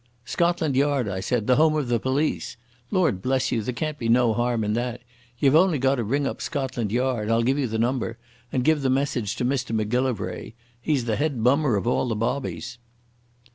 [0.25, 2.57] "Scotland Yard," I said, "the home of the police.
[2.89, 5.01] Lord bless you, there can't be no harm in that.
[5.37, 9.35] Ye've only got to ring up Scotland Yard—I'll give you the number—and give the message
[9.35, 10.55] to Mr Macgillivray.
[10.81, 12.79] He's the head bummer of all the bobbies."